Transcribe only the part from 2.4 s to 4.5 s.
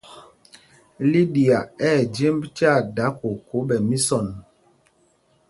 tyaa dǎ koko ɓɛ misɔn.